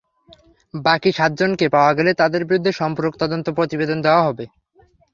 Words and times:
বাকি 0.73 1.09
সাতজনকে 1.11 1.65
পাওয়া 1.75 1.91
গেলে 1.97 2.11
তাঁদের 2.13 2.41
বিরুদ্ধে 2.45 2.71
সম্পূরক 2.79 3.13
তদন্ত 3.21 3.47
প্রতিবেদন 3.57 3.97
দেওয়া 4.01 4.21
হবে। 4.27 4.45